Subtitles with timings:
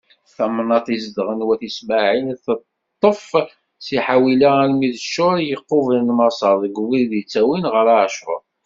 [0.35, 3.23] Tamnaṭ i zedɣen wat Ismaɛil, teṭṭef
[3.85, 8.41] si Ḥawila armi d Cur, i yequblen Maṣer, deg ubrid ittawin ɣer Acur.